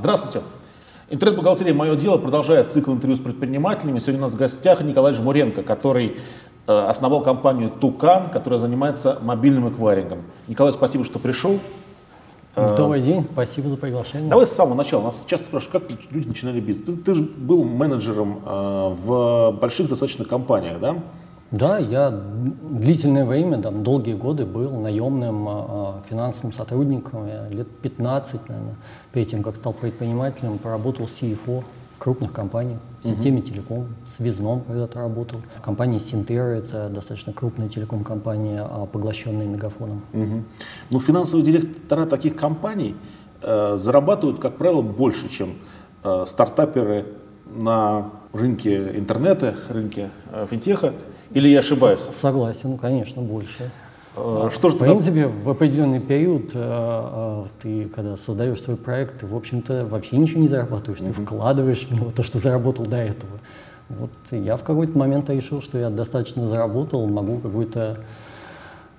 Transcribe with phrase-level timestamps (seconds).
[0.00, 0.40] Здравствуйте.
[1.10, 3.98] Интернет-бухгалтерия «Мое дело» продолжает цикл интервью с предпринимателями.
[3.98, 6.16] Сегодня у нас в гостях Николай Жмуренко, который
[6.66, 10.22] э, основал компанию «Тукан», которая занимается мобильным эквайрингом.
[10.48, 11.58] Николай, спасибо, что пришел.
[12.56, 14.30] Добрый день, спасибо за приглашение.
[14.30, 15.02] Давай с самого начала.
[15.02, 16.96] Нас часто спрашивают, как люди начинали бизнес.
[16.96, 20.96] Ты, ты же был менеджером э, в больших достаточно компаниях, да?
[21.50, 27.26] Да, я длительное время, там, долгие годы был наемным э, финансовым сотрудником.
[27.26, 28.76] Я лет 15, наверное,
[29.12, 31.64] перед тем, как стал предпринимателем, поработал CFO
[31.96, 35.40] в крупных компаниях, в системе телеком, в связном когда-то работал.
[35.56, 40.02] В компании Синтера, это достаточно крупная телеком-компания, поглощенная Мегафоном.
[40.12, 40.42] Угу.
[40.90, 42.94] Ну, финансовые директора таких компаний
[43.42, 45.54] э, зарабатывают, как правило, больше, чем
[46.04, 47.06] э, стартаперы
[47.46, 50.92] на рынке интернета, рынке э, финтеха.
[51.32, 52.06] Или я ошибаюсь?
[52.20, 53.70] Согласен, конечно, больше.
[54.16, 59.20] Э, что же в принципе, в определенный период э, э, ты, когда создаешь свой проект,
[59.20, 62.96] ты, в общем-то, вообще ничего не зарабатываешь, ты вкладываешь в него то, что заработал до
[62.96, 63.32] этого.
[63.88, 67.98] Вот я в какой-то момент решил, что я достаточно заработал, могу какую-то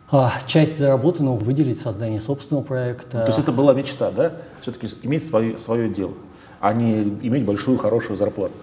[0.09, 3.19] а, часть заработанного выделить в создании собственного проекта.
[3.19, 4.33] То есть это была мечта, да?
[4.61, 6.13] Все-таки иметь свое, свое дело,
[6.59, 8.53] а не иметь большую хорошую зарплату.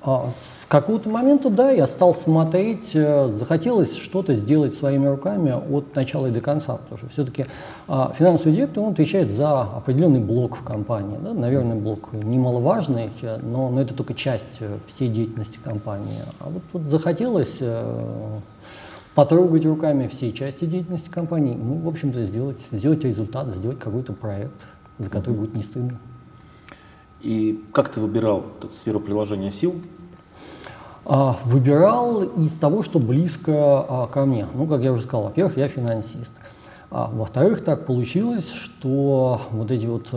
[0.00, 0.30] А,
[0.66, 6.26] с какого-то момента, да, я стал смотреть, э, захотелось что-то сделать своими руками от начала
[6.26, 7.46] и до конца, потому что все-таки
[7.86, 13.70] а, финансовый директор, он отвечает за определенный блок в компании, да, наверное, блок немаловажный, но,
[13.70, 16.18] но это только часть э, всей деятельности компании.
[16.40, 18.38] А вот, вот захотелось э,
[19.14, 24.66] потрогать руками все части деятельности компании, ну, в общем-то, сделать, сделать результат, сделать какой-то проект,
[24.98, 26.00] за который будет не стыдно.
[27.20, 29.76] И как ты выбирал эту сферу приложения сил?
[31.08, 34.48] А, выбирал из того, что близко а, ко мне.
[34.54, 36.32] Ну, как я уже сказал, во-первых, я финансист.
[36.90, 40.08] А, во-вторых, так получилось, что вот эти вот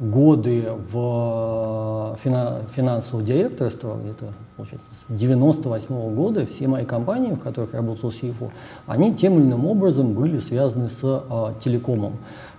[0.00, 7.38] годы в фина финансового директорства, где-то, получается, с 98 -го года, все мои компании, в
[7.38, 8.50] которых я работал CFO,
[8.88, 11.22] они тем или иным образом были связаны с
[11.62, 12.14] телекомом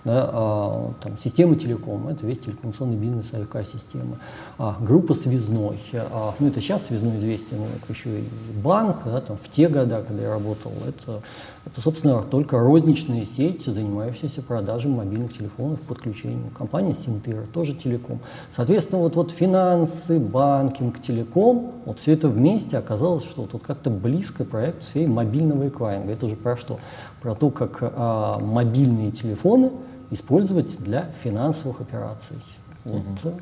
[0.08, 4.18] да, а, там, система телеком, это весь телекоммуникационный бизнес, АФК-система,
[4.58, 8.24] а, группа связной, а, ну это сейчас связной известен, как еще и
[8.64, 11.22] банк, да, там, в те годы, когда я работал, это,
[11.66, 16.52] это, собственно, только розничная сеть, занимающаяся продажей мобильных телефонов, подключением.
[16.58, 18.20] Компания Синтера, тоже телеком.
[18.56, 24.46] Соответственно, вот, вот финансы, банкинг, телеком, вот все это вместе оказалось, что тут как-то близко
[24.46, 26.14] проект в мобильного эквайринга.
[26.14, 26.80] Это же про что?
[27.22, 29.72] Про то, как а, мобильные телефоны–
[30.12, 32.38] использовать для финансовых операций.
[32.86, 33.34] Вот.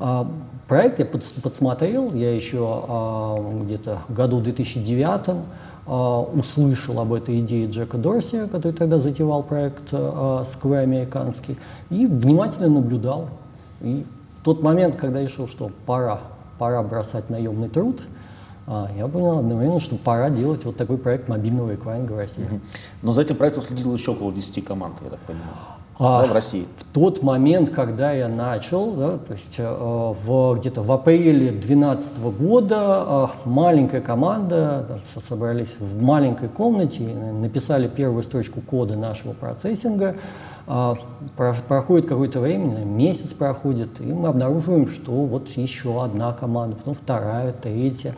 [0.00, 0.28] А,
[0.66, 5.36] проект я под, подсмотрел, я еще а, где-то в году 2009
[5.86, 11.56] а, услышал об этой идее Джека Дорси, который тогда затевал проект а, Square американский,
[11.90, 13.28] и внимательно наблюдал.
[13.80, 14.04] И
[14.38, 16.20] в тот момент, когда решил, что пора,
[16.58, 18.00] пора бросать наемный труд,
[18.66, 22.46] а, я понял одновременно, что пора делать вот такой проект мобильного эквайринга в России.
[23.02, 25.77] Но за этим проектом следило еще около 10 команд, я так понимаю
[26.20, 26.66] да, в России?
[26.76, 32.18] В тот момент, когда я начал, да, то есть э, в, где-то в апреле 2012
[32.38, 40.14] года э, маленькая команда, да, собрались в маленькой комнате, написали первую строчку кода нашего процессинга,
[40.68, 40.94] э,
[41.36, 46.94] про, проходит какое-то время, месяц проходит, и мы обнаруживаем, что вот еще одна команда, потом
[46.94, 48.14] вторая, третья.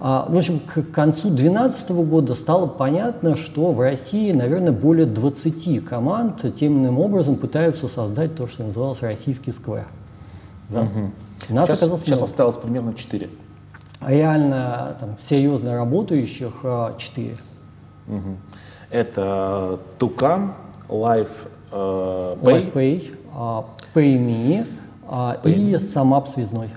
[0.00, 5.84] А, в общем, к концу 2012 года стало понятно, что в России, наверное, более 20
[5.84, 9.86] команд тем иным образом пытаются создать то, что называлось российский сквер.
[10.68, 10.82] Да.
[10.82, 11.54] Угу.
[11.54, 13.28] Нас сейчас, оказалось сейчас осталось примерно 4.
[14.06, 16.52] Реально там, серьезно работающих
[16.98, 17.36] 4.
[18.06, 18.18] Угу.
[18.90, 20.54] Это Тукан,
[20.88, 23.18] Life э, Pay, Life Pay
[23.94, 24.66] PayMe
[25.08, 26.70] Pay и Самап Связной.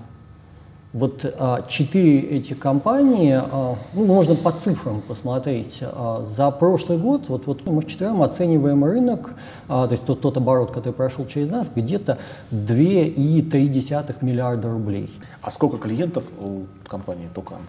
[0.94, 7.30] Вот а, четыре эти компании, а, ну, можно по цифрам посмотреть, а, за прошлый год,
[7.30, 9.33] вот, вот мы вчетвером оцениваем рынок,
[9.68, 12.18] то есть тот, тот оборот, который прошел через нас, где-то
[12.51, 15.10] 2,3 миллиарда рублей.
[15.42, 17.60] А сколько клиентов у компании Тукан?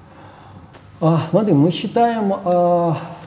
[1.31, 2.33] Смотри, мы считаем,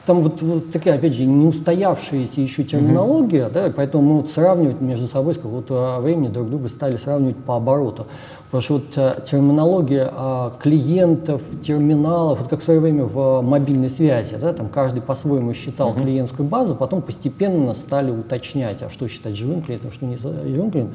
[0.06, 3.52] там вот, вот такая, опять же, не устоявшаяся еще терминология, mm-hmm.
[3.52, 7.56] да, поэтому мы вот сравнивать между собой с какого-то времени друг друга стали сравнивать по
[7.56, 8.06] обороту.
[8.46, 13.90] Потому что вот э, терминология а, клиентов, терминалов, вот как в свое время в мобильной
[13.90, 16.02] связи, да, там каждый по-своему считал uh-huh.
[16.02, 20.94] клиентскую базу, потом постепенно стали уточнять, а что считать живым клиентом, что не живым клиентом.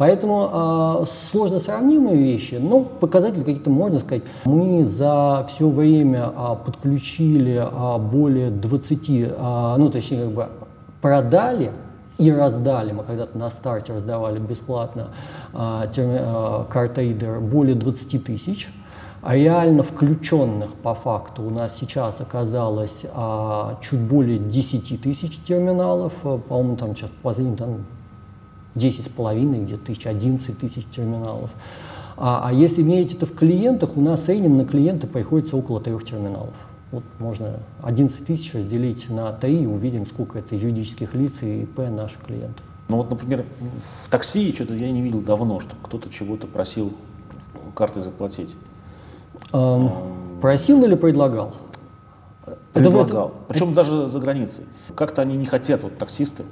[0.00, 4.22] Поэтому э, сложно сравнимые вещи, но показатели какие-то можно сказать.
[4.44, 10.48] Мы за все время э, подключили э, более 20, э, ну точнее как бы
[11.02, 11.72] продали
[12.20, 15.08] и раздали, мы когда-то на старте раздавали бесплатно
[15.54, 18.68] а, а, картейдер более 20 тысяч,
[19.22, 26.12] а реально включенных по факту у нас сейчас оказалось а, чуть более 10 тысяч терминалов,
[26.22, 27.86] а, по-моему, там сейчас последний там
[28.74, 31.50] 10 с половиной, где-то тысяч, 11 тысяч терминалов.
[32.18, 35.80] А, а если мерить это в клиентах, у нас в среднем на клиента приходится около
[35.80, 36.52] трех терминалов.
[36.92, 41.78] Вот можно 11 тысяч разделить на 3 и увидим, сколько это юридических лиц и ИП
[41.78, 42.64] наших клиентов.
[42.88, 43.44] Ну вот, например,
[44.04, 46.92] в такси что-то я не видел давно, что кто-то чего-то просил
[47.76, 48.56] картой заплатить.
[49.52, 49.90] Эм,
[50.40, 51.54] просил или предлагал?
[52.72, 53.28] Предлагал.
[53.28, 53.34] Это...
[53.48, 54.64] Причем даже за границей.
[54.96, 56.42] Как-то они не хотят, вот таксисты,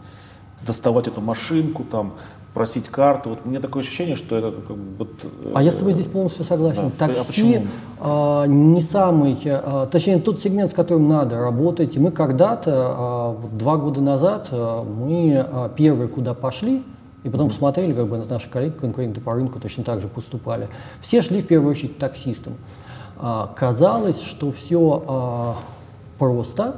[0.64, 2.14] доставать эту машинку, там,
[2.54, 3.30] просить карту.
[3.30, 4.96] Вот у меня такое ощущение, что это как бы...
[4.98, 5.08] Вот,
[5.54, 6.90] а я с тобой здесь полностью согласен.
[6.98, 7.08] Да.
[7.08, 7.62] Такси
[8.00, 11.96] а а, не самый, а, точнее тот сегмент, с которым надо работать.
[11.96, 16.82] И мы когда-то, а, два года назад, а, мы а, первые куда пошли,
[17.24, 20.68] и потом посмотрели, как бы на наши коллеги, конкуренты по рынку точно так же поступали.
[21.00, 22.54] Все шли в первую очередь таксистам.
[23.18, 25.56] А, казалось, что все а,
[26.18, 26.76] просто,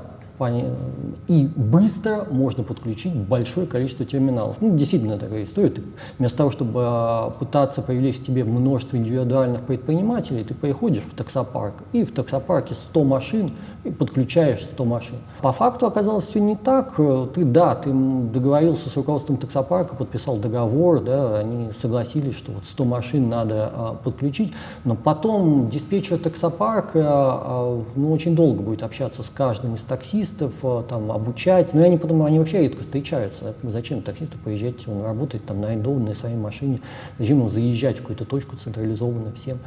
[1.28, 4.56] и быстро можно подключить большое количество терминалов.
[4.60, 5.68] Ну, действительно такая история.
[5.68, 5.82] Ты,
[6.18, 11.74] вместо того, чтобы а, пытаться привлечь к тебе множество индивидуальных предпринимателей, ты приходишь в таксопарк,
[11.92, 13.52] и в таксопарке 100 машин,
[13.84, 15.16] и подключаешь 100 машин.
[15.40, 16.96] По факту оказалось все не так.
[16.96, 22.84] Ты, да, ты договорился с руководством таксопарка, подписал договор, да, они согласились, что вот 100
[22.84, 24.52] машин надо а, подключить,
[24.84, 30.82] но потом диспетчер таксопарка а, ну, очень долго будет общаться с каждым из таксистов, э,
[30.88, 31.72] там, обучать.
[31.72, 33.54] Но я не подумал, они вообще редко встречаются.
[33.62, 36.80] Зачем таксисту поезжать, он работает там на арендованной своей машине,
[37.18, 39.58] зачем ему заезжать в какую-то точку централизованно всем.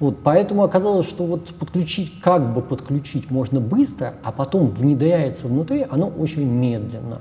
[0.00, 5.86] Вот, поэтому оказалось, что вот подключить, как бы подключить можно быстро, а потом внедряется внутри,
[5.88, 7.18] оно очень медленно.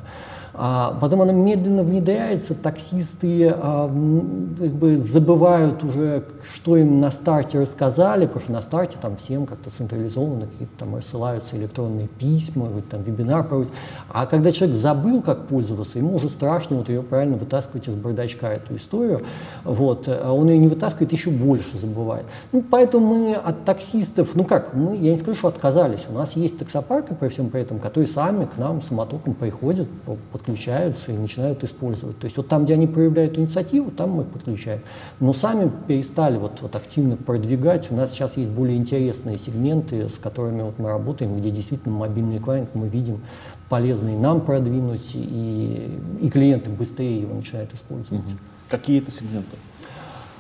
[0.61, 7.61] А потом она медленно внедряется, таксисты а, как бы забывают уже, что им на старте
[7.61, 12.81] рассказали, потому что на старте там всем как-то централизованно какие-то там рассылаются электронные письма, вы
[12.81, 13.73] там вебинар проводите.
[14.09, 18.47] А когда человек забыл, как пользоваться, ему уже страшно вот ее правильно вытаскивать из бардачка
[18.47, 19.21] эту историю,
[19.63, 22.25] вот, а он ее не вытаскивает, еще больше забывает.
[22.51, 26.35] Ну, поэтому мы от таксистов, ну как, мы, я не скажу, что отказались, у нас
[26.35, 29.87] есть таксопарки по всем при этом, которые сами к нам самотоком приходят,
[30.33, 32.19] подключаются подключаются и начинают использовать.
[32.19, 34.81] То есть вот там, где они проявляют инициативу, там мы подключаем.
[35.19, 37.91] Но сами перестали вот, вот активно продвигать.
[37.91, 42.37] У нас сейчас есть более интересные сегменты, с которыми вот мы работаем, где действительно мобильный
[42.37, 43.21] эквайринг мы видим
[43.69, 48.23] полезный нам продвинуть, и, и клиенты быстрее его начинают использовать.
[48.23, 48.31] Угу.
[48.69, 49.57] Какие это сегменты?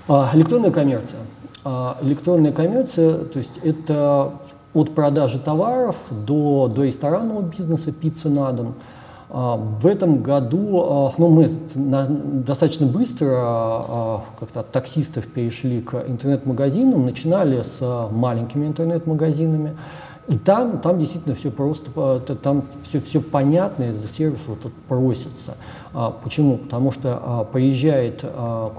[0.07, 1.19] А, электронная коммерция.
[1.63, 4.33] А, электронная коммерция, то есть это
[4.73, 8.73] от продажи товаров до, до ресторанного бизнеса, пиццы на дом–
[9.29, 17.05] в этом году а, ну, мы достаточно быстро а, как-то от таксистов перешли к интернет-магазинам,
[17.05, 19.77] начинали с маленькими интернет-магазинами.
[20.27, 25.55] И там, там действительно все просто, там все, все понятно, этот сервис вот, вот просится.
[26.23, 26.57] Почему?
[26.57, 28.23] Потому что приезжает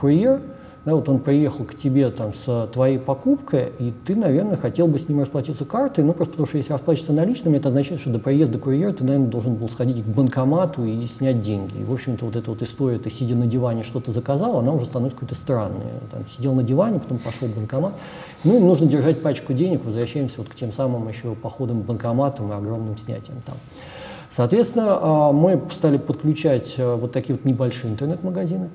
[0.00, 0.40] курьер,
[0.84, 4.98] да, вот он приехал к тебе там с твоей покупкой, и ты, наверное, хотел бы
[4.98, 8.18] с ним расплатиться картой, ну просто потому что если расплачиваться наличными, это означает, что до
[8.18, 11.80] приезда курьера ты, наверное, должен был сходить к банкомату и снять деньги.
[11.80, 14.86] И, в общем-то, вот эта вот история, ты сидя на диване что-то заказал, она уже
[14.86, 15.84] становится какой-то странной.
[16.10, 17.92] Там, сидел на диване, потом пошел в банкомат.
[18.44, 22.52] Ну, им нужно держать пачку денег, возвращаемся вот к тем самым еще походам в банкоматам
[22.52, 23.56] и огромным снятием там.
[24.30, 28.70] Соответственно, а, мы стали подключать а, вот такие вот небольшие интернет-магазины.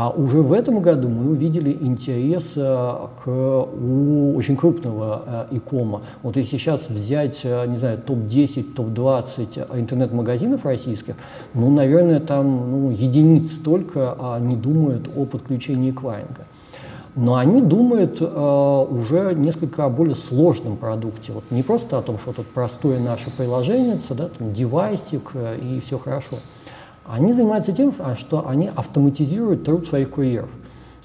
[0.00, 6.02] А уже в этом году мы увидели интерес э, к у очень крупного э, икома.
[6.22, 11.16] Вот если сейчас взять, э, не знаю, топ-10, топ-20 интернет-магазинов российских,
[11.52, 16.46] ну, наверное, там ну, единицы только а не думают о подключении эквайринга.
[17.16, 21.32] Но они думают э, уже несколько о более сложном продукте.
[21.32, 25.80] Вот не просто о том, что тут простое наше приложение, да, там девайсик э, и
[25.80, 26.36] все хорошо.
[27.08, 30.50] Они занимаются тем, а, что они автоматизируют труд своих курьеров.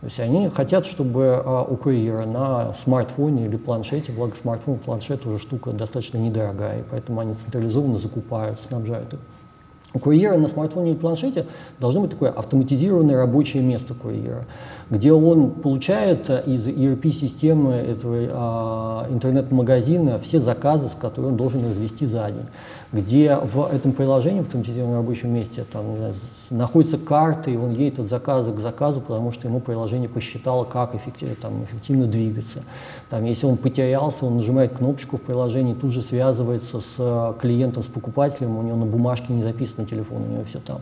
[0.02, 5.26] То есть они хотят, чтобы а, у курьера на смартфоне или планшете, благо смартфон, планшет
[5.26, 9.20] уже штука достаточно недорогая, и поэтому они централизованно закупают, снабжают их.
[9.96, 11.46] У курьера на смартфоне или планшете
[11.80, 14.46] должно быть такое автоматизированное рабочее место курьера,
[14.90, 21.62] где он получает э, из ERP-системы этого а, интернет-магазина все заказы, с которыми он должен
[21.70, 22.48] развести за день
[22.94, 26.14] где в этом приложении, в автоматизированном рабочем месте, там, знаю,
[26.52, 30.94] находится карта, и он едет от заказа к заказу, потому что ему приложение посчитало, как
[30.94, 32.60] эффективно, там, эффективно двигаться.
[33.10, 37.84] Там, если он потерялся, он нажимает кнопочку в приложении, тут же связывается с э, клиентом,
[37.84, 40.82] с покупателем, у него на бумажке не записано телефон, у него все там.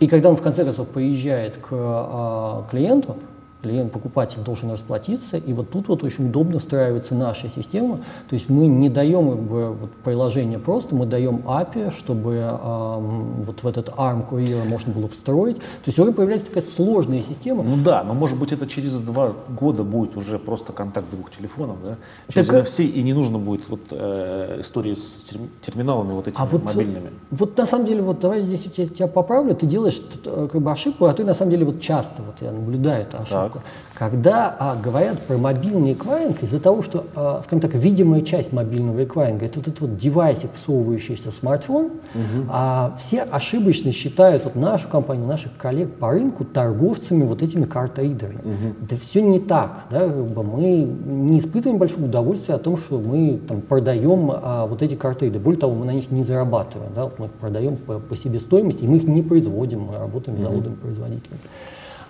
[0.00, 3.16] И когда он в конце концов приезжает к а, клиенту,
[3.62, 7.98] клиент, покупатель должен расплатиться, и вот тут вот очень удобно встраивается наша система,
[8.28, 12.96] то есть мы не даем как бы, вот, приложение просто, мы даем API, чтобы э,
[13.44, 17.62] вот в этот ARM Courier можно было встроить, то есть уже появляется такая сложная система.
[17.62, 21.76] Ну да, но может быть это через два года будет уже просто контакт двух телефонов,
[21.82, 21.96] да,
[22.28, 26.46] через так, NFC, и не нужно будет вот э, истории с терминалами вот этими а
[26.46, 27.10] вот, мобильными.
[27.30, 30.70] Вот на самом деле, вот давай здесь я тебя поправлю, ты делаешь э, как бы
[30.70, 33.34] ошибку, а ты на самом деле вот часто, вот я наблюдаю эту ошибку.
[33.34, 33.47] Так.
[33.94, 39.04] Когда а, говорят про мобильный эквайринг, из-за того, что, а, скажем так, видимая часть мобильного
[39.04, 42.46] эквайринга– это вот этот вот девайсик, всовывающийся в смартфон, угу.
[42.48, 48.38] а все ошибочно считают вот нашу компанию, наших коллег по рынку торговцами вот этими картридерами.
[48.38, 48.84] Угу.
[48.84, 49.84] Это все не так.
[49.90, 50.06] Да?
[50.06, 55.40] Мы не испытываем большого удовольствия о том, что мы там, продаем а, вот эти картридеры.
[55.40, 56.92] Более того, мы на них не зарабатываем.
[56.94, 57.10] Да?
[57.18, 61.40] Мы их продаем по, по себестоимости, и мы их не производим, мы работаем с заводами-производителями.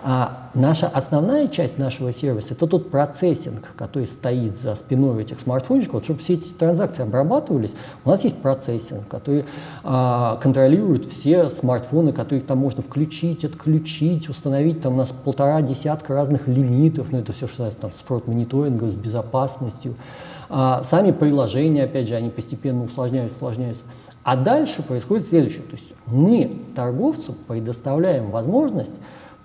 [0.01, 5.95] А наша основная часть нашего сервиса– это тот процессинг, который стоит за спиной этих смартфончиков.
[5.95, 7.73] Вот, чтобы все эти транзакции обрабатывались,
[8.05, 9.43] у нас есть процессинг, который
[9.83, 14.81] а, контролирует все смартфоны, которые там можно включить, отключить, установить.
[14.81, 18.91] Там у нас полтора десятка разных лимитов, но ну, это все, что там, с фрод-мониторингом,
[18.91, 19.95] с безопасностью.
[20.49, 23.83] А, сами приложения, опять же, они постепенно усложняются, усложняются.
[24.23, 25.63] А дальше происходит следующее.
[25.63, 28.95] То есть мы торговцу предоставляем возможность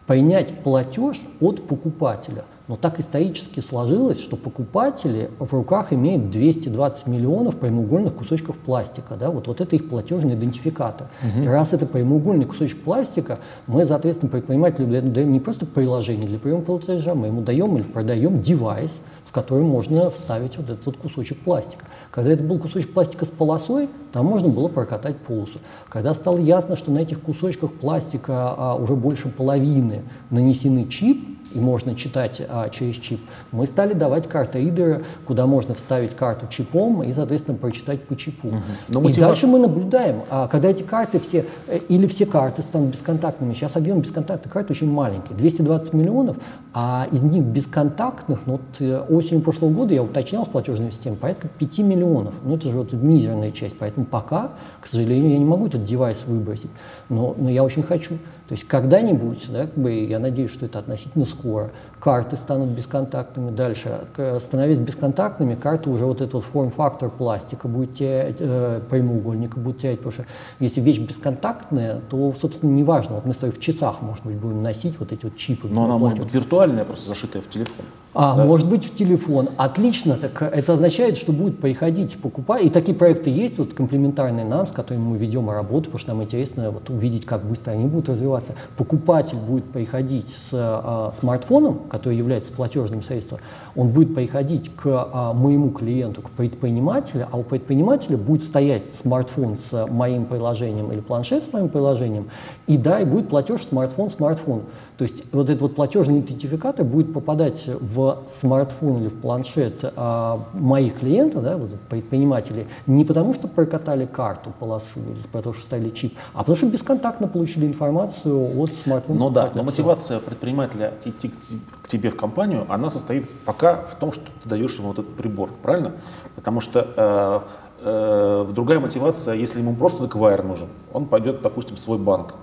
[0.06, 2.44] принять платеж от покупателя.
[2.66, 9.16] Но так исторически сложилось, что покупатели в руках имеют 220 миллионов прямоугольных кусочков пластика.
[9.16, 9.30] Да?
[9.30, 11.09] Вот, вот это их платежный идентификатор.
[11.23, 11.44] Угу.
[11.44, 16.62] И раз это прямоугольный кусочек пластика, мы, соответственно, предпринимателю даем не просто приложение для приема
[16.62, 18.92] платежа, мы ему даем или продаем девайс,
[19.26, 21.85] в который можно вставить вот этот вот кусочек пластика.
[22.11, 25.59] Когда это был кусочек пластика с полосой, там можно было прокатать полосу.
[25.90, 31.58] Когда стало ясно, что на этих кусочках пластика а, уже больше половины нанесены чип, и
[31.58, 33.20] можно читать а, через чип,
[33.52, 38.49] мы стали давать карты ридеры, куда можно вставить карту чипом и, соответственно, прочитать по чипу.
[38.49, 38.56] Угу.
[38.88, 39.25] Но мотива...
[39.25, 43.54] И дальше мы наблюдаем, а, когда эти карты все, э, или все карты станут бесконтактными,
[43.54, 46.37] сейчас объем бесконтактных карт очень маленький, 220 миллионов,
[46.73, 51.16] а из них бесконтактных, ну, вот э, осенью прошлого года я уточнял с платежной системой,
[51.16, 52.34] порядка 5 миллионов.
[52.44, 56.25] Ну, это же вот мизерная часть, поэтому пока, к сожалению, я не могу этот девайс
[56.26, 56.70] выбросить,
[57.08, 58.18] но, но я очень хочу.
[58.48, 63.50] То есть когда-нибудь, да, как бы, я надеюсь, что это относительно скоро, карты станут бесконтактными.
[63.50, 64.00] Дальше,
[64.38, 69.98] становясь бесконтактными, карты уже вот этот вот форм-фактор пластика будет терять, э, прямоугольника будет терять,
[69.98, 70.26] потому что
[70.60, 73.14] если вещь бесконтактная, то, собственно, неважно.
[73.14, 75.68] Вот мы с тобой в часах, может быть, будем носить вот эти вот чипы.
[75.68, 77.86] Но она может быть виртуальная, просто зашитая в телефон.
[78.14, 78.44] А, да?
[78.44, 79.49] может быть, в телефон.
[79.56, 80.16] Отлично.
[80.16, 82.64] Так это означает, что будет приходить покупать.
[82.64, 86.23] И такие проекты есть, вот комплементарные нам, с которыми мы ведем работу, потому что нам
[86.23, 88.52] интересно вот, увидеть, как быстро они будут развиваться.
[88.76, 93.40] Покупатель будет приходить с а, смартфоном, который является платежным средством,
[93.75, 99.59] он будет приходить к а, моему клиенту, к предпринимателю, а у предпринимателя будет стоять смартфон
[99.71, 102.28] с моим приложением или планшет с моим приложением,
[102.68, 104.62] и да, и будет платеж смартфон-смартфон.
[104.96, 110.40] То есть вот этот вот платежный идентификатор будет попадать в смартфон или в планшет а,
[110.52, 115.90] моих клиентов, да, вот, предпринимателей, не потому что прокатали карту полосу или потому что ставили
[115.90, 119.18] чип, а потому что бесконтактно получили информацию от смартфона.
[119.18, 121.34] Ну да, но мотивация предпринимателя идти к,
[121.82, 125.14] к тебе в компанию, она состоит пока в том, что ты даешь ему вот этот
[125.16, 125.90] прибор, правильно?
[126.36, 127.44] Потому что
[127.82, 132.34] э, э, другая мотивация, если ему просто эквайр нужен, он пойдет, допустим, в свой банк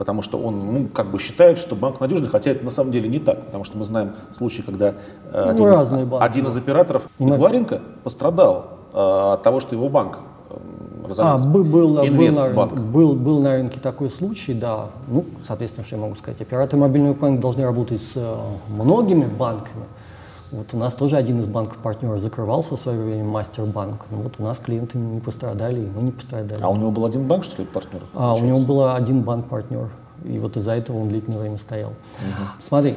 [0.00, 3.06] потому что он ну, как бы считает, что банк надежный, хотя это на самом деле
[3.06, 4.94] не так, потому что мы знаем случаи, когда
[5.30, 8.96] э, ну, один, из, банки, один из операторов Гваренко пострадал э,
[9.34, 10.54] от того, что его банк э,
[11.06, 11.46] разорился.
[11.46, 14.86] А, был, был, был, на, был, был на рынке такой случай, да.
[15.06, 16.40] Ну, соответственно, что я могу сказать.
[16.40, 18.16] Операторы мобильного банка должны работать с
[18.70, 19.84] многими банками.
[20.52, 24.06] Вот у нас тоже один из банков партнеров закрывался в свое время, Мастербанк.
[24.10, 26.60] Ну вот у нас клиенты не пострадали, и мы не пострадали.
[26.60, 28.00] А у него был один банк, что ли, партнер?
[28.14, 29.88] А, у него был один банк-партнер.
[30.24, 31.90] И вот из-за этого он длительное время стоял.
[31.90, 32.66] Угу.
[32.66, 32.94] Смотри,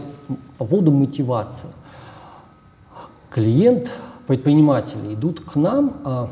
[0.57, 1.69] по поводу мотивации.
[3.29, 3.89] Клиент,
[4.27, 6.29] предприниматели идут к нам а,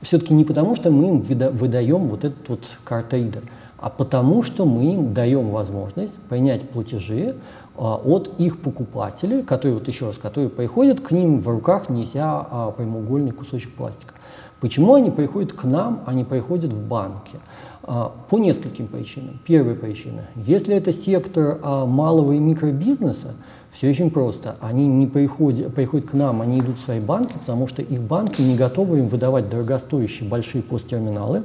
[0.00, 3.42] все-таки не потому, что мы им выдаем вот этот вот картридер,
[3.78, 7.34] а потому что мы им даем возможность принять платежи
[7.76, 12.70] от их покупателей, которые, вот еще раз, которые приходят к ним в руках, неся а,
[12.70, 14.14] прямоугольный кусочек пластика.
[14.60, 17.40] Почему они приходят к нам, а не приходят в банки?
[17.82, 19.40] А, по нескольким причинам.
[19.46, 20.22] Первая причина.
[20.36, 23.34] Если это сектор малого и микробизнеса,
[23.72, 24.56] все очень просто.
[24.60, 28.42] Они не приходят, приходят к нам, они идут в свои банки, потому что их банки
[28.42, 31.42] не готовы им выдавать дорогостоящие большие посттерминалы,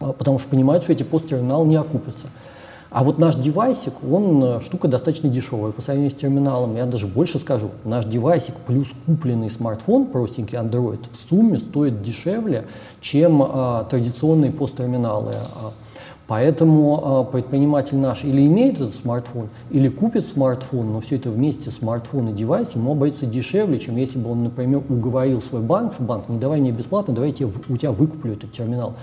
[0.00, 2.26] а, потому что понимают, что эти посттерминалы не окупятся.
[2.94, 6.76] А вот наш девайсик, он э, штука достаточно дешевая по сравнению с терминалом.
[6.76, 12.66] Я даже больше скажу, наш девайсик плюс купленный смартфон, простенький Android, в сумме стоит дешевле,
[13.00, 15.34] чем а, традиционные посттерминалы.
[16.26, 21.30] А, Поэтому э, предприниматель наш или имеет этот смартфон, или купит смартфон, но все это
[21.30, 25.94] вместе, смартфон и девайс, ему обойдется дешевле, чем если бы он, например, уговорил свой банк,
[25.94, 28.94] что банк, не давай мне бесплатно, давай я тебе, у тебя выкуплю этот терминал.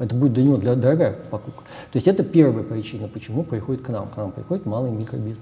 [0.00, 1.62] Это будет для него дорогая покупка.
[1.92, 4.08] То есть это первая причина, почему приходит к нам.
[4.08, 5.36] К нам приходит малый микробизнес.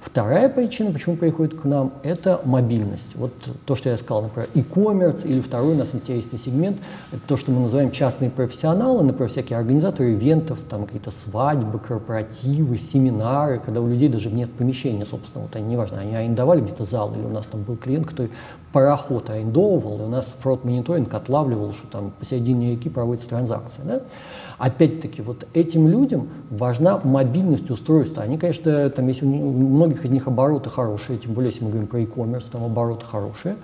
[0.00, 3.08] Вторая причина, почему приходит к нам, это мобильность.
[3.14, 3.32] Вот
[3.66, 6.78] то, что я сказал, например, e-commerce или второй у нас интересный сегмент,
[7.12, 12.78] это то, что мы называем частные профессионалы, например, всякие организаторы ивентов, там какие-то свадьбы, корпоративы,
[12.78, 17.12] семинары, когда у людей даже нет помещения, собственно, вот они, неважно, они арендовали где-то зал,
[17.14, 18.30] или у нас там был клиент, который
[18.72, 23.84] пароход арендовывал, и у нас фрод-мониторинг отлавливал, что там посередине реки проводится транзакция.
[23.84, 24.00] Да?
[24.58, 28.24] Опять-таки, вот этим людям важна мобильность устройства.
[28.24, 29.52] Они, конечно, там, если у
[29.88, 33.56] многих из них обороты хорошие, тем более, если мы говорим про e-commerce, там обороты хорошие.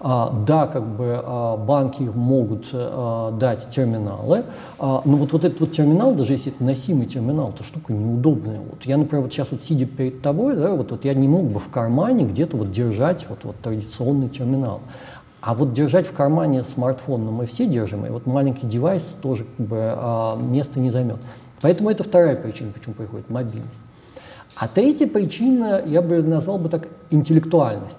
[0.00, 4.44] А, да, как бы а, банки могут а, дать терминалы,
[4.78, 8.60] а, но вот, вот этот вот терминал, даже если это носимый терминал, то штука неудобная.
[8.60, 11.44] Вот я, например, вот сейчас вот сидя перед тобой, да, вот, вот я не мог
[11.44, 14.80] бы в кармане где-то вот держать вот, вот традиционный терминал.
[15.40, 19.44] А вот держать в кармане смартфон, ну, мы все держим, и вот маленький девайс тоже
[19.56, 21.18] как бы, а, места не займет.
[21.60, 23.80] Поэтому это вторая причина, почему приходит мобильность.
[24.56, 27.98] А третья причина, я бы назвал бы так, интеллектуальность.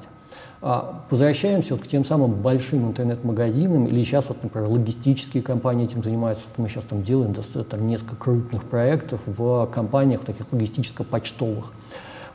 [0.62, 6.02] А, возвращаемся вот к тем самым большим интернет-магазинам, или сейчас, вот, например, логистические компании этим
[6.02, 6.46] занимаются.
[6.48, 7.36] Вот мы сейчас там делаем
[7.70, 11.72] там, несколько крупных проектов в компаниях таких логистическо-почтовых.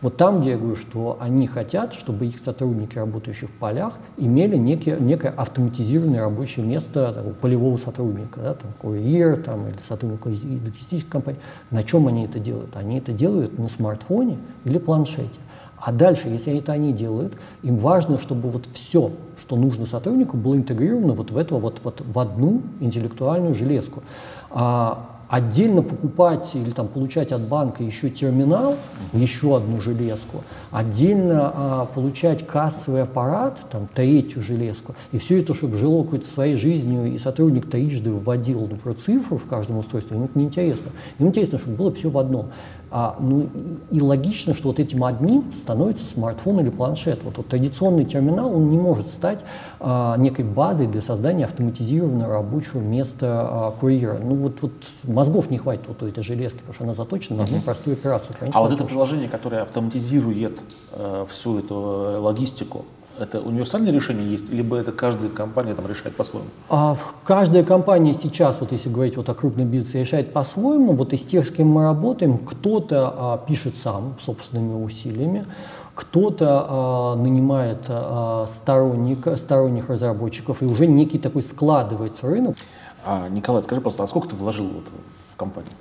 [0.02, 4.56] Вот там, где я говорю, что они хотят, чтобы их сотрудники, работающие в полях, имели
[4.56, 11.10] некие, некое автоматизированное рабочее место там, полевого сотрудника, да, там, курьер там, или сотрудник логистической
[11.10, 11.40] компании.
[11.70, 12.74] На чем они это делают?
[12.76, 15.38] Они это делают на смартфоне или планшете.
[15.76, 20.54] А дальше, если это они делают, им важно, чтобы вот все, что нужно сотруднику, было
[20.54, 24.02] интегрировано вот в, эту, вот, вот в одну интеллектуальную железку.
[24.50, 28.76] А, отдельно покупать или там, получать от банка еще терминал,
[29.12, 35.76] еще одну железку, отдельно а, получать кассовый аппарат, там, третью железку, и все это, чтобы
[35.76, 40.36] жило какой-то своей жизнью, и сотрудник трижды вводил, например, цифру в каждом устройстве, ему это
[40.36, 40.90] неинтересно.
[41.20, 42.46] Ему интересно, чтобы было все в одном.
[42.92, 43.48] А, ну,
[43.92, 47.22] и логично, что вот этим одним становится смартфон или планшет.
[47.22, 49.40] Вот, вот традиционный терминал, он не может стать
[49.78, 54.18] а, некой базой для создания автоматизированного рабочего места а, курьера.
[54.18, 54.72] Ну вот, вот
[55.04, 58.34] мозгов не хватит вот у этой железки, потому что она заточена на одну простую операцию.
[58.52, 60.60] А вот это приложение, которое автоматизирует
[60.92, 62.86] э, всю эту э, логистику,
[63.20, 66.48] это универсальное решение есть, либо это каждая компания там решает по-своему?
[66.68, 70.94] А, каждая компания сейчас, вот если говорить вот о крупном бизнесе, решает по-своему.
[70.94, 75.46] Вот из тех, с кем мы работаем, кто-то а, пишет сам собственными усилиями,
[75.94, 82.56] кто-то а, нанимает а, сторонник, сторонних разработчиков, и уже некий такой складывается рынок.
[83.04, 84.84] А, Николай, скажи просто, а сколько ты вложил вот
[85.32, 85.72] в компанию?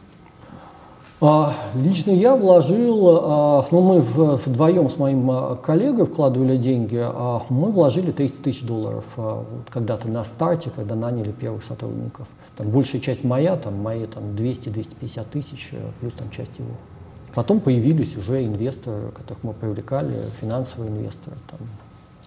[1.22, 7.06] А, лично я вложил, а, ну мы вдвоем с моим а, коллегой вкладывали деньги,
[7.50, 12.28] мы вложили 300 тысяч долларов вот когда-то на старте, когда наняли первых сотрудников.
[12.60, 16.72] Там большая часть моя, там мои там 200-250 тысяч, э, плюс там часть его.
[17.34, 21.60] Потом появились уже инвесторы, которых мы привлекали, финансовые инвесторы, там,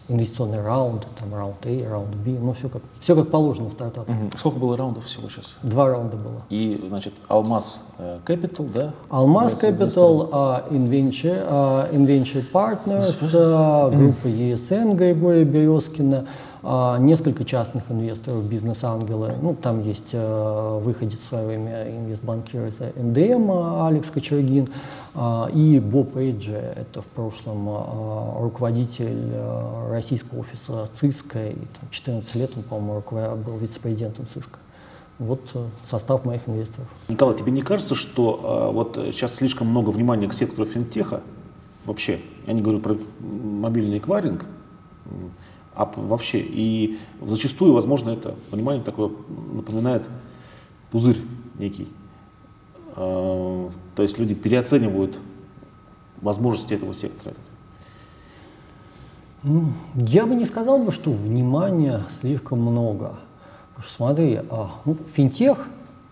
[0.09, 4.12] инвестиционные раунды, там раунд A, раунд B, ну все как, все как положено в стартапе.
[4.12, 4.38] Угу.
[4.38, 5.57] Сколько было раундов всего сейчас?
[5.62, 6.43] Два раунда было.
[6.51, 8.95] И, значит, Алмаз э, Capital, да?
[9.09, 16.29] Алмаз Capital, uh, Inventure, uh, Inventure Partners, uh, группа ESN Григория Березкина, uh,
[16.62, 19.35] несколько частных инвесторов, бизнес-ангелы.
[19.42, 23.51] Ну, там есть uh, выходец в свое время инвестбанкир из МДМ
[23.85, 24.68] Алекс Кочергин,
[25.14, 31.90] а, и Боб Эйджи, это в прошлом а, руководитель а, российского офиса ЦИСКа, и там,
[31.90, 33.03] 14 лет он, по-моему,
[33.37, 34.59] был вице-президентом ЦИСКа.
[35.18, 36.88] Вот э, состав моих инвесторов.
[37.09, 41.20] Николай, тебе не кажется, что вот сейчас слишком много внимания к сектору финтеха
[41.85, 42.18] вообще?
[42.46, 44.44] Я не говорю про мобильный эквайринг,
[45.74, 46.40] а вообще.
[46.40, 49.11] И зачастую, возможно, это внимание такое
[49.52, 50.04] напоминает
[50.90, 51.18] пузырь
[51.58, 51.88] некий.
[52.96, 55.18] Э, то есть люди переоценивают
[56.20, 57.35] возможности этого сектора.
[59.94, 63.16] Я бы не сказал бы, что внимания слишком много.
[63.96, 65.66] Смотри, а, ну, финтех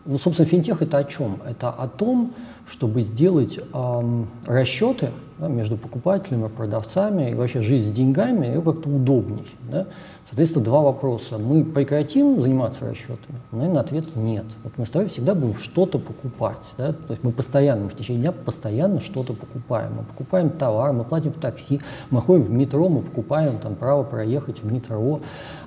[0.05, 1.39] Вот, собственно, финтех это о чем?
[1.47, 2.33] Это о том,
[2.67, 9.47] чтобы сделать эм, расчеты да, между покупателями, продавцами и вообще жизнь с деньгами как-то удобней.
[9.71, 9.87] Да?
[10.29, 11.39] Соответственно, два вопроса.
[11.39, 13.41] Мы прекратим заниматься расчетами?
[13.51, 14.45] Наверное, ответ нет.
[14.63, 16.71] Вот мы с тобой всегда будем что-то покупать.
[16.79, 16.93] Да?
[16.93, 19.93] То есть мы постоянно, мы в течение дня постоянно что-то покупаем.
[19.99, 24.05] Мы покупаем товар, мы платим в такси, мы ходим в метро, мы покупаем там право
[24.05, 25.21] проехать в метро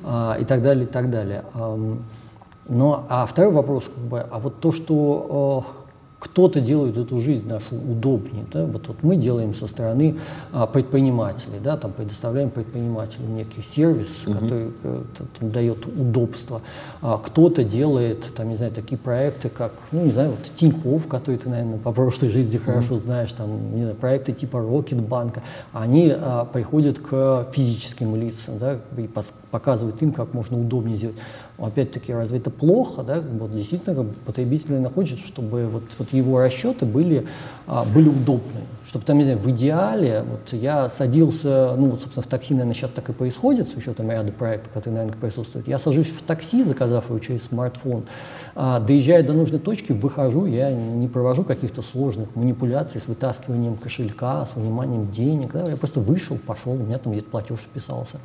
[0.03, 1.43] а, и так далее, и так далее.
[2.67, 5.82] Но, а второй вопрос, как бы, а вот то, что
[6.23, 8.45] кто-то делает эту жизнь нашу удобнее.
[8.51, 8.65] Да?
[8.65, 10.15] Вот, вот мы делаем со стороны
[10.53, 14.33] а, предпринимателей, да, там предоставляем предпринимателям некий сервис, угу.
[14.33, 15.03] который а,
[15.37, 16.61] там, дает удобство.
[17.01, 21.35] А, кто-то делает, там, не знаю, такие проекты, как, ну, не знаю, вот Тинькофф, который
[21.35, 22.65] ты, наверное, по прошлой жизни угу.
[22.67, 28.79] хорошо знаешь, там, не знаю, проекты типа Рокетбанка, они а, приходят к физическим лицам, да,
[28.97, 29.09] и
[29.51, 31.17] показывают им, как можно удобнее сделать.
[31.57, 33.03] Опять-таки, разве это плохо?
[33.03, 33.21] Да?
[33.21, 37.25] Вот действительно, как бы, потребитель хочет, чтобы вот, вот его расчеты были,
[37.67, 38.61] а, были удобны.
[38.85, 42.73] Чтобы там, не знаю, в идеале, вот я садился, ну вот, собственно, в такси, наверное,
[42.73, 45.67] сейчас так и происходит, с учетом ряда проектов, которые, наверное, присутствуют.
[45.67, 48.05] Я сажусь в такси, заказав его через смартфон,
[48.55, 54.45] а, доезжая до нужной точки, выхожу, я не провожу каких-то сложных манипуляций с вытаскиванием кошелька,
[54.45, 55.53] с выниманием денег.
[55.53, 55.63] Да?
[55.63, 58.19] Я просто вышел, пошел, у меня там где-то платеж вписался.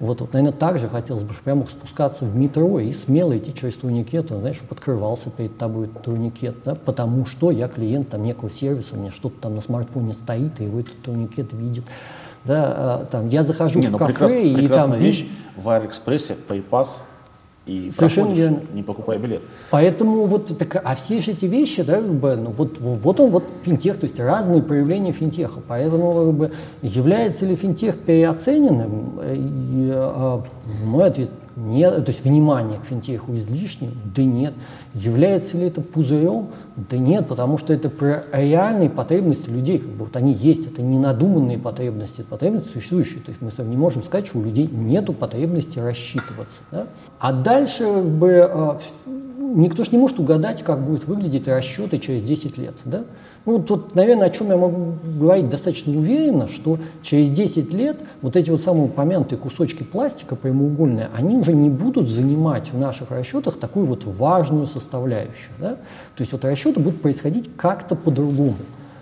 [0.00, 3.74] Вот, вот, наверное, так же хотелось бы, мог спускаться в метро и смело идти через
[3.74, 6.74] турникет, знаешь, чтобы открывался перед тобой турникет, да?
[6.74, 9.60] потому что я клиент там некого сервиса, меня что-то там на
[9.98, 11.84] смартфоне стоит, и его этот турникет видит.
[12.44, 14.92] Да, а, там, я захожу не, в ну, кафе прекрас, и там...
[14.94, 17.00] вещь в Аэроэкспрессе, PayPass,
[17.66, 18.60] и Совершенно верно.
[18.72, 19.42] не покупая билет.
[19.70, 23.30] Поэтому вот, так, а все же эти вещи, да, как бы, ну, вот, вот он,
[23.30, 25.60] вот финтех, то есть разные проявления финтеха.
[25.66, 29.20] Поэтому как бы, является ли финтех переоцененным?
[29.20, 30.42] И, а,
[30.84, 33.90] мой ответ– нет, то есть внимание к финтеху излишним?
[34.14, 34.54] Да нет.
[34.94, 36.48] Является ли это пузырем?
[36.76, 40.82] Да нет, потому что это про реальные потребности людей, как бы вот они есть, это
[40.82, 43.20] не надуманные потребности, это потребности существующие.
[43.20, 46.60] То есть мы с вами не можем сказать, что у людей нет потребности рассчитываться.
[46.70, 46.86] Да?
[47.18, 48.78] А дальше как бы, а,
[49.38, 52.74] никто же не может угадать, как будут выглядеть расчеты через 10 лет.
[52.84, 53.04] Да?
[53.48, 58.36] Ну, вот, наверное, о чем я могу говорить достаточно уверенно, что через 10 лет вот
[58.36, 63.58] эти вот самые упомянутые кусочки пластика прямоугольные, они уже не будут занимать в наших расчетах
[63.58, 65.48] такую вот важную составляющую.
[65.58, 65.76] Да?
[65.76, 68.56] То есть вот расчеты будут происходить как-то по-другому.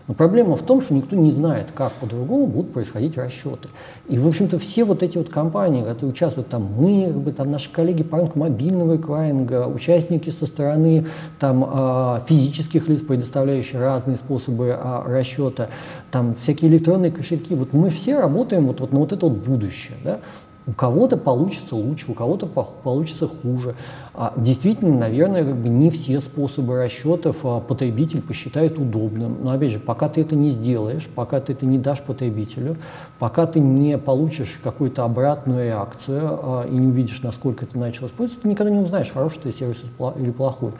[0.09, 3.69] Но проблема в том, что никто не знает, как по-другому будут происходить расчеты.
[4.09, 7.51] И, в общем-то, все вот эти вот компании, которые участвуют, там мы, как бы, там
[7.51, 11.07] наши коллеги по рынку мобильного эквайринга, участники со стороны
[11.40, 15.69] там, э, физических лиц, предоставляющие разные способы э, расчета,
[16.12, 19.97] там всякие электронные кошельки, вот мы все работаем вот, вот на вот это вот будущее.
[20.05, 20.21] Да?
[20.68, 23.76] У кого-то получится лучше, у кого-то получится хуже.
[24.14, 29.37] А действительно, наверное, как бы не все способы расчетов а, потребитель посчитает удобным.
[29.44, 32.76] Но опять же, пока ты это не сделаешь, пока ты это не дашь потребителю,
[33.20, 38.42] пока ты не получишь какую-то обратную реакцию а, и не увидишь, насколько ты начал использовать,
[38.42, 39.79] ты никогда не узнаешь, хороший ты сервис
[40.16, 40.72] или плохой.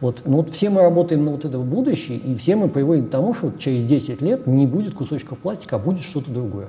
[0.00, 0.22] Вот.
[0.24, 3.34] Но вот все мы работаем на вот это будущее, и все мы приводим к тому,
[3.34, 6.68] что через 10 лет не будет кусочков пластика, а будет что-то другое.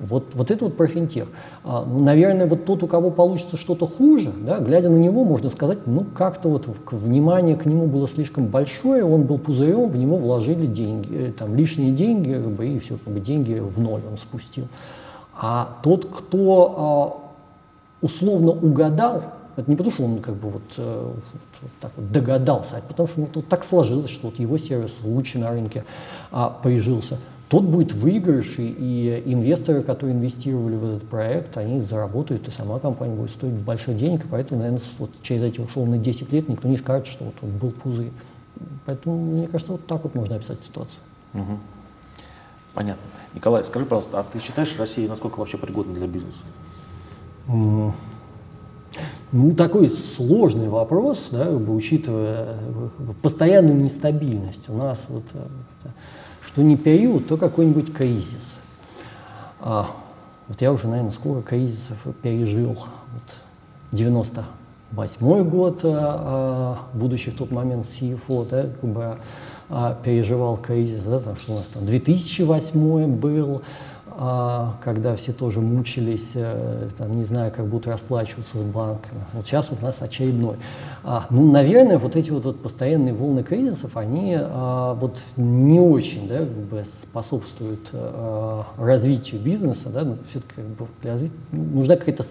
[0.00, 1.26] Вот, вот это вот про финтех.
[1.64, 5.50] А, ну, наверное, вот тот, у кого получится что-то хуже, да, глядя на него, можно
[5.50, 10.16] сказать, ну как-то вот внимание к нему было слишком большое, он был пузырем, в него
[10.16, 14.02] вложили деньги, э, там лишние деньги, как бы, и все, как бы, деньги в ноль
[14.08, 14.68] он спустил.
[15.34, 17.20] А тот, кто
[18.02, 19.22] а, условно угадал,
[19.56, 21.12] это не потому, что он как бы вот, э,
[21.62, 24.94] вот так вот догадался, а потому что ну, вот так сложилось, что вот его сервис
[25.02, 25.84] лучше на рынке
[26.30, 32.50] а, прижился тот будет выигрыш, и инвесторы, которые инвестировали в этот проект, они заработают, и
[32.50, 36.48] сама компания будет стоить большой денег, и поэтому, наверное, вот через эти условно 10 лет
[36.48, 38.10] никто не скажет, что вот он был пузырь.
[38.84, 40.98] Поэтому, мне кажется, вот так вот можно описать ситуацию.
[41.34, 41.58] Угу.
[42.74, 43.02] Понятно.
[43.34, 46.40] Николай, скажи, пожалуйста, а ты считаешь Россию насколько вообще пригодна для бизнеса?
[47.48, 47.92] Mm.
[49.32, 52.56] Ну, такой сложный вопрос, да, как бы, учитывая
[53.22, 54.68] постоянную нестабильность.
[54.68, 55.88] У нас вот э,
[56.48, 58.56] что не период, то какой-нибудь кризис.
[59.60, 59.90] А,
[60.48, 62.70] вот я уже, наверное, сколько кризисов пережил.
[62.72, 63.34] Вот
[63.92, 69.18] 98 год, а, а, будучи в тот момент CFO, да, как бы,
[69.68, 73.62] а, переживал кризис, да, там, что у нас там 2008 был,
[74.82, 79.20] когда все тоже мучились, э, там, не знаю, как будут расплачиваться с банками.
[79.32, 80.56] Вот сейчас у нас очередной.
[81.04, 86.26] А, ну, наверное, вот эти вот, вот постоянные волны кризисов, они а, вот не очень
[86.26, 89.88] да, как бы способствуют а, развитию бизнеса.
[89.88, 90.02] Да?
[90.02, 92.24] Ну, все-таки как бы для развития нужна какая-то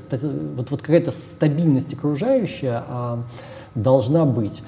[0.58, 3.20] вот, вот какая-то стабильность окружающая а,
[3.76, 4.62] должна быть.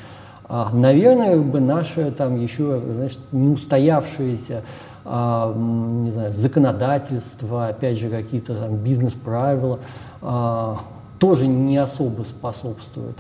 [0.48, 3.54] А, наверное, бы наше там еще, знаешь, не
[5.06, 9.80] а, не знаю, законодательство, опять же, какие-то там бизнес-правила
[10.22, 10.80] а,
[11.20, 13.18] тоже не особо способствуют.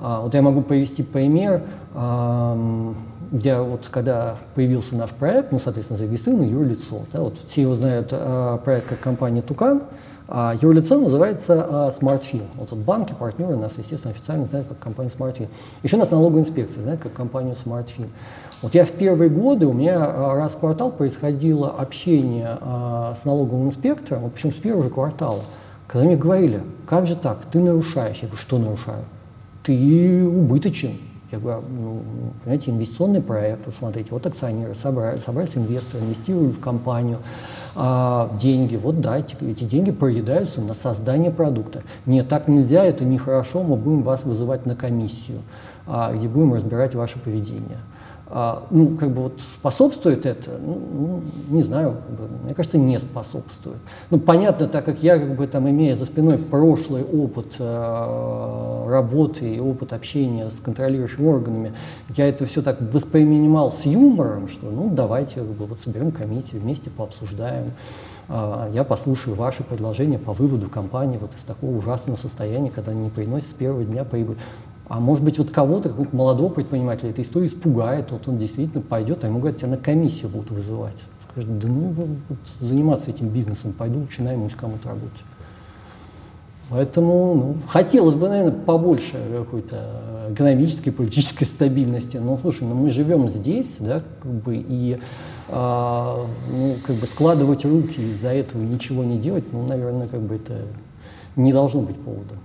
[0.00, 1.62] А, вот я могу привести пример,
[1.94, 2.56] а,
[3.30, 7.04] где вот когда появился наш проект, мы, соответственно, зарегистрированы юрлицо.
[7.12, 8.12] Да, вот все его знают
[8.64, 9.82] проект как компания «Тукан»,
[10.34, 12.44] а юрлицо называется а, SmartFin.
[12.54, 15.48] Вот, вот банки, партнеры нас, естественно, официально знают как компания SmartFin.
[15.82, 18.08] Еще нас налоговая инспекция знает как компанию SmartFin.
[18.62, 22.56] Вот я в первые годы, у меня а, раз в квартал происходило общение
[23.14, 25.42] с налоговым инспектором, причем с первого же квартала,
[25.86, 28.20] когда мне говорили, как же так, ты нарушаешь.
[28.22, 29.04] Я говорю, что нарушаю?
[29.64, 30.96] Ты убыточен.
[31.30, 32.00] Я говорю, ну,
[32.42, 37.18] понимаете, инвестиционный проект, вот смотрите, вот акционеры собрались, собрались инвесторы, инвестировали в компанию,
[37.74, 41.82] а, деньги, вот дайте, эти деньги проедаются на создание продукта.
[42.06, 45.38] Нет, так нельзя, это нехорошо, мы будем вас вызывать на комиссию,
[45.86, 47.78] а, где будем разбирать ваше поведение.
[48.34, 52.78] А, ну, как бы вот способствует это, ну, ну, не знаю, как бы, мне кажется,
[52.78, 53.76] не способствует.
[54.08, 59.56] Ну, понятно, так как я, как бы, там, имея за спиной прошлый опыт э, работы
[59.56, 61.74] и опыт общения с контролирующими органами,
[62.16, 66.62] я это все так воспринимал с юмором, что, ну, давайте, как бы, вот соберем комиссию,
[66.62, 67.72] вместе пообсуждаем.
[68.30, 73.02] Э, я послушаю ваши предложения по выводу компании вот из такого ужасного состояния, когда они
[73.02, 74.38] не приносят с первого дня прибыль.
[74.92, 79.24] А может быть, вот кого-то, какого-то молодого предпринимателя, эта история испугает, вот он действительно пойдет,
[79.24, 80.96] а ему говорят, тебя на комиссию будут вызывать.
[81.30, 85.22] Скажет, да ну вот, заниматься этим бизнесом, пойду лучше наймусь кому-то работать.
[86.68, 92.18] Поэтому ну, хотелось бы, наверное, побольше какой-то экономической, политической стабильности.
[92.18, 94.98] Но слушай, ну мы живем здесь, да, как бы, и
[95.48, 100.34] а, ну, как бы складывать руки из-за этого ничего не делать, ну, наверное, как бы
[100.34, 100.58] это
[101.34, 102.36] не должно быть поводом.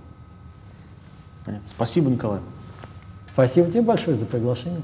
[1.48, 1.68] Понятно.
[1.70, 2.40] Спасибо, Николай.
[3.32, 4.82] Спасибо тебе большое за приглашение.